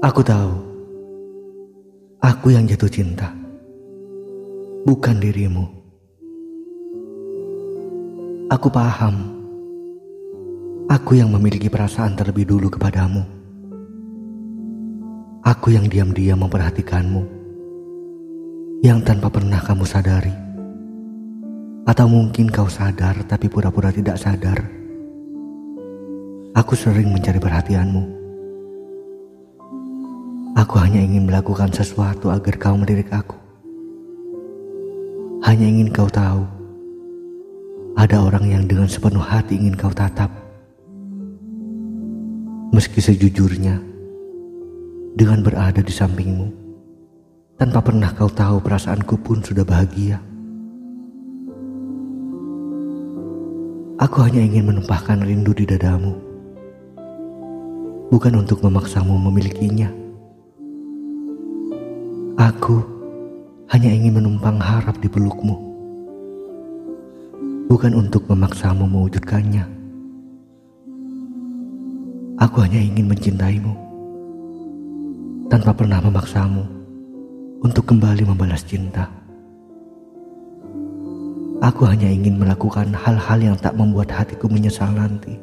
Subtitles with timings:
[0.00, 0.56] Aku tahu,
[2.24, 3.36] aku yang jatuh cinta,
[4.88, 5.68] bukan dirimu.
[8.48, 9.28] Aku paham,
[10.88, 13.28] aku yang memiliki perasaan terlebih dulu kepadamu.
[15.44, 17.22] Aku yang diam-diam memperhatikanmu,
[18.80, 20.32] yang tanpa pernah kamu sadari.
[21.84, 24.64] Atau mungkin kau sadar tapi pura-pura tidak sadar.
[26.56, 28.19] Aku sering mencari perhatianmu
[30.70, 33.34] Aku hanya ingin melakukan sesuatu agar kau melirik aku.
[35.42, 36.46] Hanya ingin kau tahu,
[37.98, 40.30] ada orang yang dengan sepenuh hati ingin kau tatap.
[42.70, 43.82] Meski sejujurnya,
[45.18, 46.54] dengan berada di sampingmu,
[47.58, 50.22] tanpa pernah kau tahu perasaanku pun sudah bahagia.
[53.98, 56.14] Aku hanya ingin menumpahkan rindu di dadamu,
[58.14, 59.99] bukan untuk memaksamu memilikinya
[62.40, 62.80] Aku
[63.68, 65.60] hanya ingin menumpang harap di pelukmu,
[67.68, 69.60] bukan untuk memaksamu mewujudkannya.
[72.40, 73.76] Aku hanya ingin mencintaimu
[75.52, 76.64] tanpa pernah memaksamu
[77.60, 79.04] untuk kembali membalas cinta.
[81.60, 85.36] Aku hanya ingin melakukan hal-hal yang tak membuat hatiku menyesal nanti.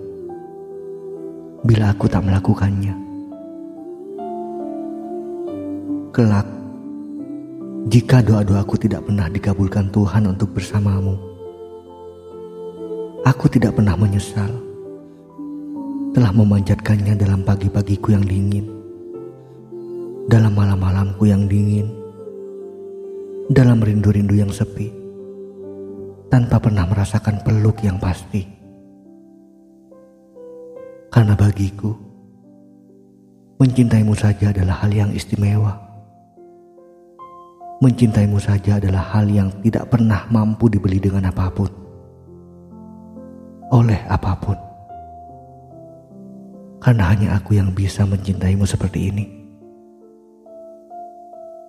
[1.61, 2.97] Bila aku tak melakukannya,
[6.09, 6.56] kelak
[7.87, 11.15] jika doa-doaku tidak pernah dikabulkan Tuhan untuk bersamamu,
[13.23, 14.51] aku tidak pernah menyesal
[16.11, 18.67] telah memanjatkannya dalam pagi-pagiku yang dingin,
[20.27, 21.87] dalam malam-malamku yang dingin,
[23.55, 24.91] dalam rindu-rindu yang sepi,
[26.27, 28.43] tanpa pernah merasakan peluk yang pasti.
[31.07, 31.95] Karena bagiku,
[33.63, 35.86] mencintaimu saja adalah hal yang istimewa.
[37.77, 41.69] Mencintaimu saja adalah hal yang tidak pernah mampu dibeli dengan apa pun.
[43.69, 44.57] Oleh apa pun.
[46.81, 49.25] Karena hanya aku yang bisa mencintaimu seperti ini.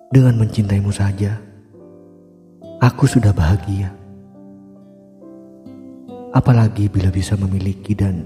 [0.09, 1.37] Dengan mencintaimu saja,
[2.81, 3.93] aku sudah bahagia.
[6.33, 8.25] Apalagi bila bisa memiliki dan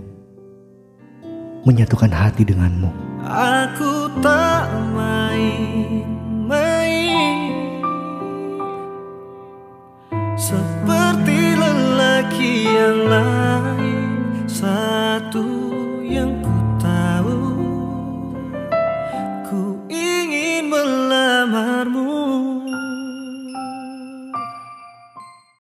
[1.68, 2.88] menyatukan hati denganmu.
[3.28, 6.08] Aku tak main
[10.34, 14.10] Seperti lelaki yang lain
[14.50, 15.46] Satu
[16.02, 16.53] yang ku